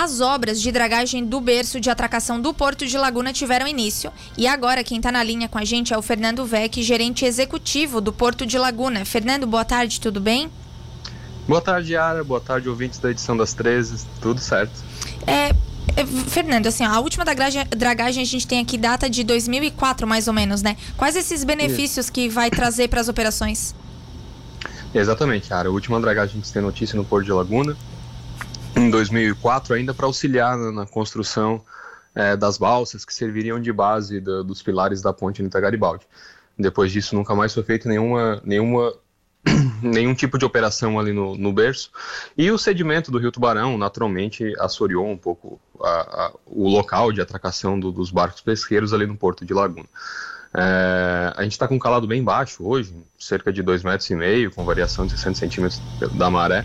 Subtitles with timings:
[0.00, 4.46] As obras de dragagem do berço de atracação do Porto de Laguna tiveram início e
[4.46, 8.12] agora quem está na linha com a gente é o Fernando Vec, gerente executivo do
[8.12, 9.04] Porto de Laguna.
[9.04, 10.52] Fernando, boa tarde, tudo bem?
[11.48, 12.22] Boa tarde, Yara.
[12.22, 14.06] Boa tarde, ouvintes da edição das 13.
[14.22, 14.70] Tudo certo.
[15.26, 15.48] É,
[16.00, 20.32] é, Fernando, assim, a última dragagem, a gente tem aqui data de 2004, mais ou
[20.32, 20.76] menos, né?
[20.96, 22.12] Quais esses benefícios Isso.
[22.12, 23.74] que vai trazer para as operações?
[24.94, 25.68] Exatamente, Yara.
[25.68, 27.76] A última dragagem que você tem notícia no Porto de Laguna
[28.78, 31.64] em 2004, ainda para auxiliar na, na construção
[32.14, 36.06] é, das balsas que serviriam de base dos pilares da ponte Nita Garibaldi.
[36.58, 38.92] Depois disso, nunca mais foi feita nenhuma, nenhuma,
[39.82, 41.90] nenhum tipo de operação ali no, no, berço.
[42.36, 47.20] E o sedimento do Rio Tubarão, naturalmente, assoreou um pouco a, a, o local de
[47.20, 49.88] atracação do, dos barcos pesqueiros ali no Porto de Laguna.
[50.54, 54.14] É, a gente está com um calado bem baixo hoje, cerca de 2,5 metros, e
[54.16, 55.80] meio, com variação de 60 centímetros
[56.14, 56.64] da maré.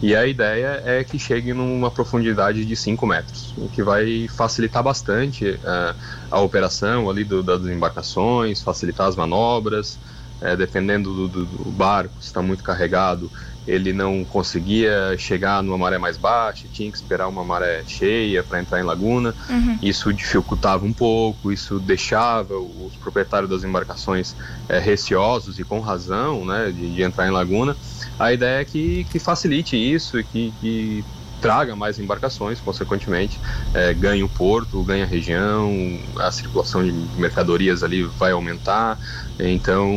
[0.00, 4.82] E a ideia é que chegue numa profundidade de 5 metros, o que vai facilitar
[4.82, 5.94] bastante uh,
[6.30, 9.98] a operação ali do, das embarcações, facilitar as manobras,
[10.40, 13.28] uh, dependendo do, do, do barco, se está muito carregado,
[13.68, 18.60] ele não conseguia chegar numa maré mais baixa, tinha que esperar uma maré cheia para
[18.60, 19.34] entrar em laguna.
[19.50, 19.78] Uhum.
[19.82, 24.34] Isso dificultava um pouco, isso deixava os proprietários das embarcações
[24.70, 27.76] é, receosos e com razão né, de, de entrar em laguna.
[28.18, 31.04] A ideia é que, que facilite isso e que, que
[31.40, 33.38] traga mais embarcações, consequentemente,
[33.72, 35.72] é, ganhe o porto, ganhe a região,
[36.18, 38.98] a circulação de mercadorias ali vai aumentar.
[39.38, 39.88] Então,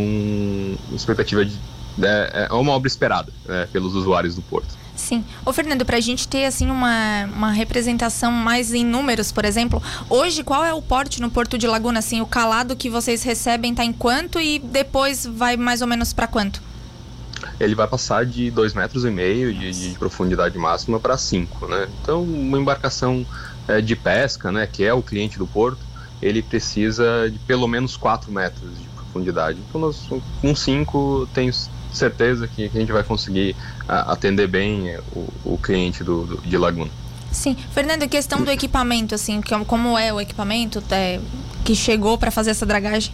[0.93, 1.57] expectativa de,
[2.01, 4.81] é, é uma obra esperada né, pelos usuários do porto.
[4.95, 5.25] Sim.
[5.43, 9.81] Ô, Fernando, para a gente ter assim uma, uma representação mais em números, por exemplo,
[10.07, 11.99] hoje qual é o porte no Porto de Laguna?
[11.99, 16.13] Assim, o calado que vocês recebem está em quanto e depois vai mais ou menos
[16.13, 16.61] para quanto?
[17.61, 21.87] Ele vai passar de 2,5 metros e meio de, de profundidade máxima para 5, né?
[22.01, 23.25] Então, uma embarcação
[23.67, 25.79] é, de pesca, né, que é o cliente do porto,
[26.21, 29.59] ele precisa de pelo menos 4 metros de profundidade.
[29.69, 30.07] Então, nós,
[30.41, 31.53] com 5, tenho
[31.91, 33.55] certeza que, que, a gente vai conseguir
[33.87, 36.89] a, atender bem é, o, o cliente do, do, de Laguna.
[37.31, 37.55] Sim.
[37.71, 41.19] Fernando, questão do equipamento, assim, como é o equipamento é,
[41.63, 43.13] que chegou para fazer essa dragagem?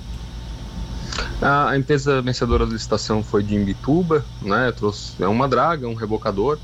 [1.41, 4.71] A, a empresa vencedora da licitação foi de Imbituba, né?
[4.71, 6.57] Trouxe é uma draga, um rebocador.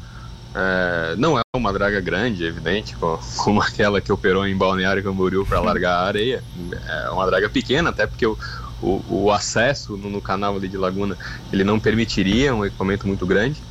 [0.56, 2.95] É, não é uma draga grande, é evidente,
[3.38, 6.44] como, aquela que operou em Balneário Camboriú para largar a areia.
[6.88, 8.38] É uma draga pequena, até porque o,
[8.81, 11.17] o, o acesso no, no, canal ali de Laguna
[11.51, 13.62] ele não permitiria um equipamento muito grande.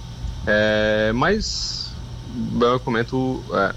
[0.47, 1.93] É, mas
[2.61, 3.75] é um equipamento é,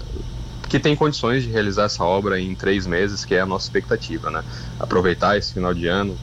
[0.68, 4.30] que tem condições de realizar essa obra em três meses, que é a nossa expectativa,
[4.30, 4.44] né?
[4.78, 6.16] Aproveitar esse final de ano,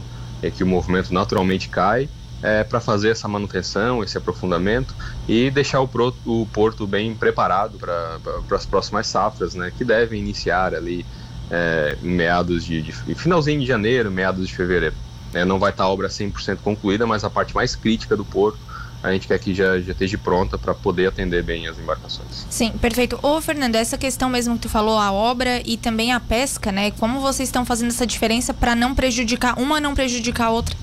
[0.43, 2.09] é que o movimento naturalmente cai,
[2.43, 4.93] é, para fazer essa manutenção, esse aprofundamento
[5.27, 8.19] e deixar o, pro, o porto bem preparado para
[8.51, 11.05] as próximas safras, né, que devem iniciar ali
[11.49, 14.95] é, meados de, de, finalzinho de janeiro, meados de fevereiro.
[15.33, 18.25] É, não vai estar tá a obra 100% concluída, mas a parte mais crítica do
[18.25, 18.59] porto
[19.03, 22.47] a gente quer que já, já esteja pronta para poder atender bem as embarcações.
[22.49, 23.19] Sim, perfeito.
[23.21, 26.89] Ô, Fernando, essa questão mesmo que tu falou, a obra e também a pesca, né?
[26.91, 30.75] Como vocês estão fazendo essa diferença para não prejudicar, uma não prejudicar a outra?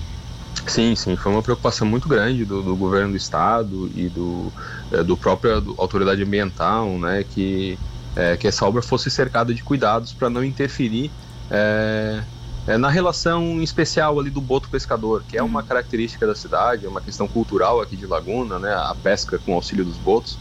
[0.67, 4.53] Sim, sim, foi uma preocupação muito grande do, do governo do estado e do,
[4.93, 7.79] é, do própria do, autoridade ambiental, né, que,
[8.15, 11.11] é, que essa obra fosse cercada de cuidados para não interferir
[11.51, 12.23] é,
[12.67, 15.67] é, na relação especial ali do boto pescador, que é uma uhum.
[15.67, 19.85] característica da cidade, é uma questão cultural aqui de Laguna, né, a pesca com auxílio
[19.85, 20.39] dos botos.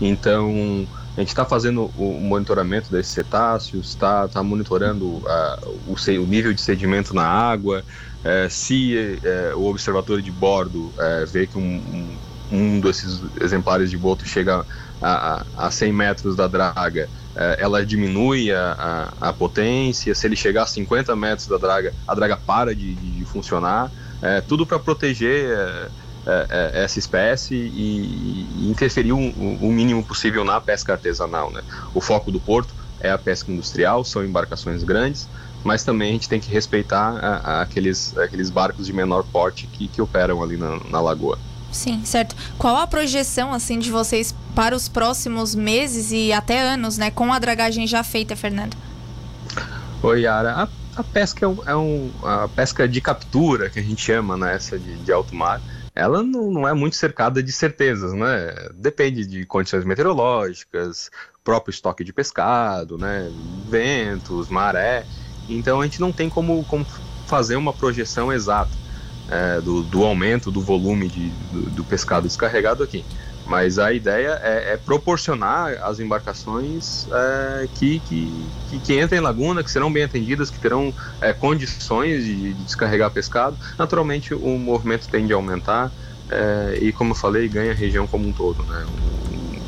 [0.00, 0.86] Então,
[1.16, 6.52] a gente está fazendo o monitoramento desses cetáceos, está tá monitorando uh, o, o, nível
[6.52, 7.84] de sedimento na água.
[8.24, 9.20] Uh, se
[9.54, 12.16] uh, o observatório de bordo é, vê que um, um,
[12.52, 14.64] um, desses exemplares de boto chega
[15.00, 20.26] a, a, a 100 metros da draga, é, ela diminui a, a, a, potência, se
[20.26, 23.90] ele chegar a 50 metros da draga, a draga para de, de funcionar,
[24.20, 25.88] é, tudo para proteger é,
[26.24, 31.50] é, é, essa espécie e, e interferir o, o, mínimo possível na pesca artesanal.
[31.50, 31.62] Né?
[31.94, 35.28] O foco do porto é a pesca industrial, são embarcações grandes,
[35.64, 37.16] mas também a gente tem que respeitar
[37.60, 41.38] aqueles, aqueles barcos de menor porte que, que operam ali na, na lagoa.
[41.72, 42.36] Sim, certo.
[42.58, 47.32] Qual a projeção assim de vocês para os próximos meses e até anos, né, com
[47.32, 48.76] a dragagem já feita, Fernando?
[50.02, 50.52] Oi, Yara.
[50.52, 50.68] A,
[51.00, 54.54] a pesca é, um, é um, a pesca de captura que a gente chama, né,
[54.54, 55.60] essa de, de alto mar.
[55.94, 58.54] Ela não, não é muito cercada de certezas, né?
[58.74, 61.10] Depende de condições meteorológicas,
[61.44, 63.30] próprio estoque de pescado, né?
[63.68, 65.04] Ventos, maré.
[65.48, 66.86] Então a gente não tem como, como
[67.26, 68.81] fazer uma projeção exata
[69.32, 73.02] é, do, do, aumento do volume de, do, do, pescado descarregado aqui.
[73.46, 79.22] Mas a ideia é, é proporcionar as embarcações é, que, que, que, que, entrem em
[79.22, 83.56] laguna, que serão bem atendidas, que terão é, condições de, de, descarregar pescado.
[83.78, 85.90] Naturalmente, o movimento tende a aumentar
[86.30, 88.62] é, e, como eu falei, ganha a região como um todo.
[88.64, 88.86] Né?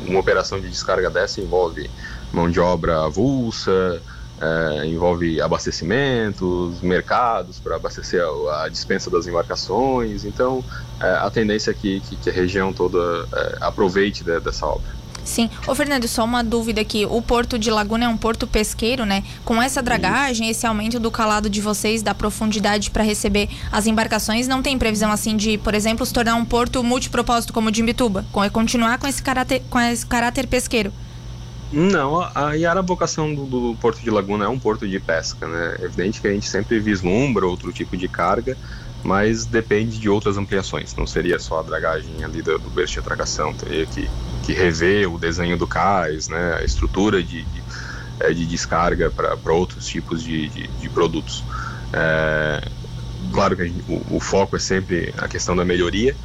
[0.05, 1.89] Um, uma operação de descarga dessa envolve
[2.31, 3.99] mão de obra avulsa,
[4.41, 10.25] é, envolve abastecimentos, mercados para abastecer a, a, dispensa das embarcações.
[10.25, 10.63] Então,
[10.99, 15.05] é, a tendência é que, que, que, a região toda é, aproveite de, dessa obra.
[15.23, 15.49] Sim.
[15.65, 17.03] Ô, Fernando, só uma dúvida aqui.
[17.09, 19.23] O porto de Laguna é um porto pesqueiro, né?
[19.43, 24.47] Com essa dragagem, esse aumento do calado de vocês, da profundidade para receber as embarcações,
[24.47, 27.81] não tem previsão assim de, por exemplo, se tornar um porto multipropósito como o de
[27.81, 28.23] Imbituba?
[28.53, 30.93] Continuar com esse caráter, com esse caráter pesqueiro?
[31.71, 35.77] Não, a, a vocação do, do, Porto de Laguna é um porto de pesca, né?
[35.79, 38.57] É evidente que a gente sempre vislumbra outro tipo de carga,
[39.03, 40.95] mas depende de outras ampliações.
[40.95, 44.09] Não seria só a dragagem ali do, do berço de atracação, teria que,
[44.43, 46.55] que rever o desenho do cais, né?
[46.59, 47.63] A estrutura de, de,
[48.19, 51.43] é, de descarga para outros tipos de, de, de produtos.
[51.91, 52.61] É,
[53.33, 56.15] claro que gente, o, o foco é sempre a questão da melhoria,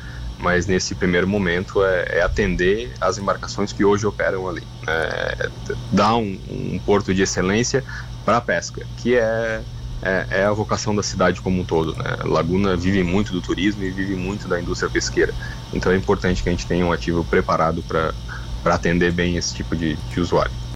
[0.41, 4.93] mas nesse primeiro momento é, é, atender as embarcações que hoje operam ali, né?
[4.93, 5.49] é,
[5.93, 7.85] dar um, um, porto de excelência
[8.25, 9.61] para a pesca, que é,
[10.03, 11.95] é, é, a vocação da cidade como um todo.
[11.95, 12.17] Né?
[12.25, 15.35] Laguna vive muito do turismo e vive muito da indústria pesqueira,
[15.73, 18.15] então é importante que a gente tenha um ativo preparado para
[18.65, 20.53] atender bem esse tipo de, de usuário.